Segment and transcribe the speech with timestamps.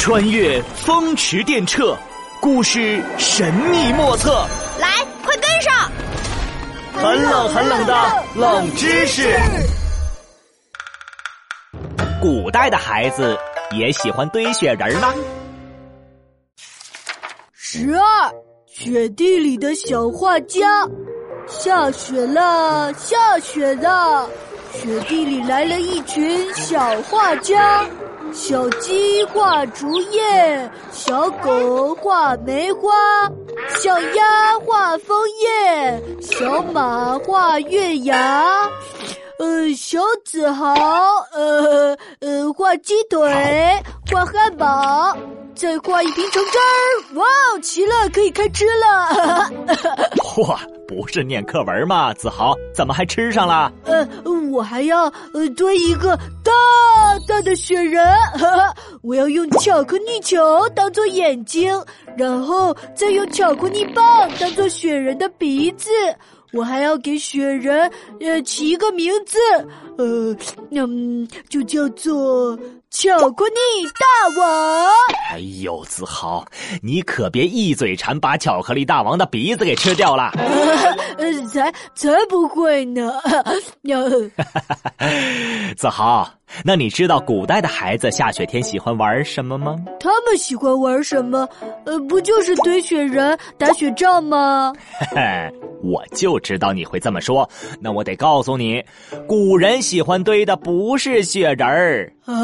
[0.00, 1.94] 穿越风驰电掣，
[2.40, 4.46] 故事神秘莫测。
[4.78, 5.90] 来，快跟上！
[6.94, 9.36] 很冷很冷的冷知识。
[12.22, 13.36] 古代的孩子
[13.72, 15.12] 也喜欢堆雪人吗？
[17.52, 18.32] 十二，
[18.66, 20.88] 雪地里的小画家。
[21.48, 24.26] 下雪了，下雪了，
[24.72, 27.84] 雪地里来了一群小画家。
[28.32, 32.90] 小鸡画竹叶，小狗画梅花，
[33.68, 38.68] 小鸭画枫叶，小马画月牙，
[39.38, 40.72] 呃，小子豪
[41.32, 43.30] 呃呃画鸡腿，
[44.12, 45.16] 画汉堡，
[45.58, 47.18] 再画一瓶橙汁儿。
[47.18, 47.24] 哇，
[47.60, 49.50] 齐了，可以开吃了！
[50.22, 52.14] 嚯，不是念课文吗？
[52.14, 53.72] 子豪，怎么还吃上了？
[53.84, 54.06] 呃，
[54.52, 56.52] 我还要呃堆一个大
[57.26, 58.06] 大的雪人，
[59.02, 61.74] 我要用巧克力球当做眼睛，
[62.16, 65.90] 然后再用巧克力棒当做雪人的鼻子。
[66.52, 69.38] 我还要给雪人呃起一个名字，
[69.98, 70.34] 呃，
[70.70, 72.58] 嗯，就叫做
[72.90, 73.52] 巧克力
[73.84, 74.88] 大王。
[75.30, 76.46] 哎呦，子豪，
[76.82, 80.32] 你可别一嘴馋把巧克力大王的鼻子给吃掉了。
[81.32, 83.12] 呃，才才不会呢。
[85.76, 86.28] 子豪，
[86.64, 89.76] 那你知道古代的孩子下雪天喜欢玩什么吗？
[90.00, 91.48] 他们喜欢玩什么？
[91.84, 94.72] 呃，不就是堆雪人、打雪仗吗？
[94.98, 97.48] 嘿嘿，我就知道你会这么说。
[97.80, 98.84] 那我得告诉你，
[99.26, 102.34] 古人喜欢堆的不是雪人儿啊，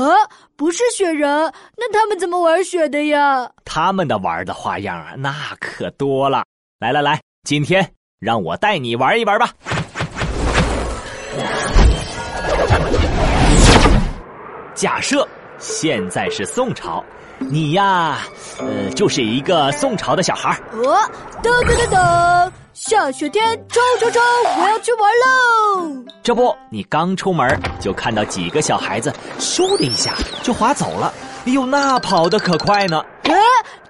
[0.56, 1.28] 不是雪人，
[1.76, 3.50] 那他们怎么玩雪的呀？
[3.64, 6.44] 他们的玩的花样啊，那可多了。
[6.78, 7.88] 来来来，今天
[8.24, 9.50] 让我带你玩一玩吧。
[14.74, 17.04] 假设现在是宋朝，
[17.38, 18.20] 你呀，
[18.58, 20.56] 呃，就是一个宋朝的小孩儿。
[20.72, 20.98] 哦，
[21.42, 24.22] 噔噔噔噔，下雪天，冲冲冲，
[24.58, 26.04] 我要去玩喽！
[26.22, 31.12] 这不，你刚出门就看到几个小孩子，嗖的一下就滑走了。
[31.44, 33.04] 哎呦，那跑得可快呢！
[33.24, 33.34] 哎，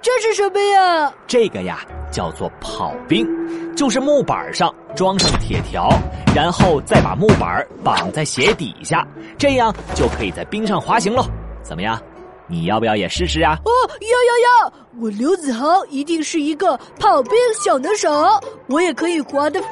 [0.03, 1.13] 这是什么呀？
[1.29, 1.79] 这个呀，
[2.15, 3.27] 叫做跑冰，
[3.75, 5.89] 就是木板上装上铁条，
[6.33, 9.05] 然后再把木板绑在鞋底下，
[9.37, 11.27] 这样就可以在冰上滑行喽。
[11.61, 12.01] 怎么样？
[12.47, 13.59] 你要不要也试试啊？
[13.65, 13.71] 哦，
[14.01, 14.73] 要要要！
[15.01, 18.09] 我刘子豪一定是一个跑冰小能手，
[18.69, 19.69] 我也可以滑得飞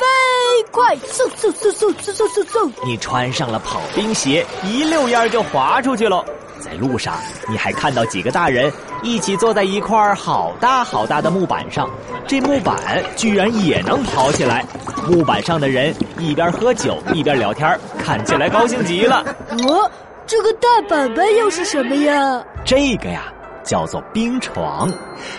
[0.72, 2.72] 快，嗖嗖嗖嗖嗖嗖嗖嗖！
[2.84, 6.24] 你穿上了跑冰鞋，一溜烟就滑出去喽。
[6.58, 7.14] 在路上，
[7.48, 8.72] 你还看到几个大人
[9.02, 11.90] 一起坐在一块好大好大的木板上，
[12.26, 12.76] 这木板
[13.16, 14.64] 居然也能跑起来。
[15.08, 19.24] 木板上的人一边喝酒一边聊天，看起来高兴极了。
[19.66, 19.90] 哦，
[20.26, 22.44] 这个大板板又是什么呀？
[22.64, 23.24] 这个呀，
[23.64, 24.88] 叫做冰床。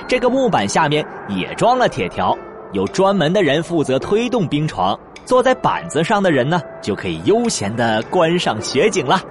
[0.08, 2.38] 这个木板下面也装了铁条，
[2.74, 5.00] 有专门的人负责推动冰床。
[5.26, 9.22] 坐在板子上的人呢，就可以悠闲的观赏雪景了。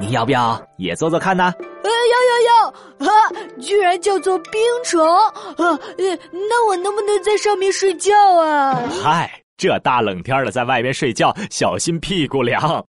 [0.00, 1.52] 你要不要也坐坐看呢？
[1.58, 3.10] 呃，要要要！
[3.10, 5.06] 啊，居然叫做冰床
[5.56, 5.78] 啊！
[5.98, 8.80] 呃，那我能不能在上面睡觉啊？
[9.02, 12.84] 嗨，这大冷天的在外面睡觉，小心屁股凉。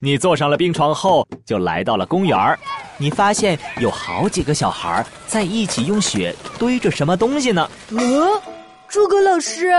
[0.00, 2.58] 你坐上了冰床后，就来到了公园
[2.96, 7.68] 你发现有好几个小孩在一起用雪堆着什么东西呢？
[7.90, 8.42] 呃，
[8.88, 9.70] 诸葛老师。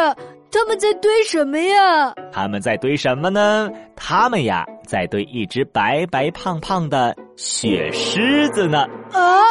[0.56, 2.14] 他们在堆什么呀？
[2.32, 3.72] 他们在堆什么呢？
[3.96, 8.86] 他们呀，在堆一只白白胖胖的雪狮子呢。
[9.12, 9.42] 啊，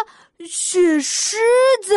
[0.47, 1.37] 雪狮
[1.83, 1.97] 子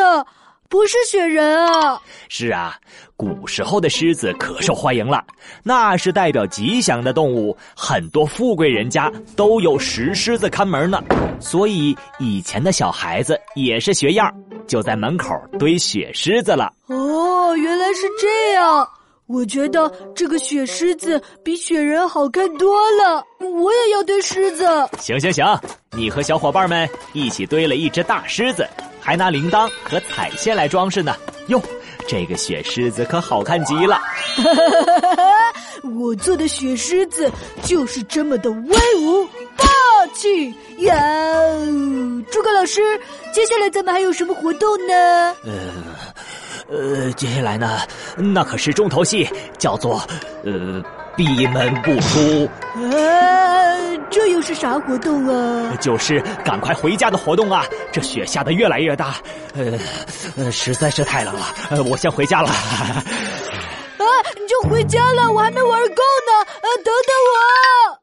[0.67, 2.01] 不是雪人啊！
[2.27, 2.75] 是啊，
[3.15, 5.23] 古时候的狮子可受欢迎了，
[5.61, 10.99] 那是代表吉祥的动物，很多富贵人家都有石狮子看门呢。
[11.39, 14.33] 所以以前的小孩子也是学样，
[14.65, 16.73] 就在门口堆雪狮子了。
[16.87, 18.89] 哦，原来是这样。
[19.27, 24.65] 我觉得这个雪狮子比雪人好看多了，我也要堆狮子。
[24.99, 25.59] 行行行，
[25.97, 28.67] 你和小伙伴们一起堆了一只大狮子，
[29.01, 31.15] 还拿铃铛和彩线来装饰呢。
[31.47, 31.59] 哟，
[32.07, 33.99] 这个雪狮子可好看极了。
[35.99, 37.31] 我做的雪狮子
[37.63, 39.27] 就是这么的威武
[39.57, 39.65] 霸
[40.13, 40.95] 气呀！
[42.31, 42.81] 诸葛老师，
[43.33, 45.35] 接下来咱们还有什么活动呢？
[45.43, 45.84] 呃。
[46.67, 47.79] 呃，接下来呢，
[48.17, 50.01] 那可是重头戏，叫做
[50.43, 50.83] 呃
[51.15, 52.49] 闭门不出。
[52.75, 55.75] 呃，这又是啥活动啊？
[55.79, 57.65] 就是赶快回家的活动啊！
[57.91, 59.15] 这雪下的越来越大，
[59.53, 59.77] 呃
[60.37, 61.45] 呃，实在是太冷了。
[61.69, 62.49] 呃，我先回家了。
[62.49, 65.31] 啊，你就回家了？
[65.31, 66.51] 我还没玩够呢。
[66.61, 67.15] 呃，等等
[67.91, 67.99] 我。